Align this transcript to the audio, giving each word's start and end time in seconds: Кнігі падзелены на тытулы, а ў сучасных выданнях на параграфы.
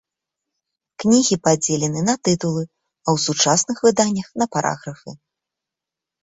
Кнігі 1.01 1.35
падзелены 1.47 2.01
на 2.09 2.15
тытулы, 2.27 2.63
а 3.07 3.11
ў 3.15 3.17
сучасных 3.27 3.77
выданнях 3.89 4.27
на 4.45 4.49
параграфы. 4.57 5.11